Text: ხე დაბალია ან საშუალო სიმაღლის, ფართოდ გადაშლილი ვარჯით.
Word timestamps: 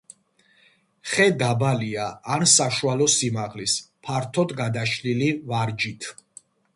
ხე 1.09 1.25
დაბალია 1.41 2.07
ან 2.35 2.45
საშუალო 2.53 3.07
სიმაღლის, 3.15 3.75
ფართოდ 4.07 4.55
გადაშლილი 4.63 5.29
ვარჯით. 5.53 6.01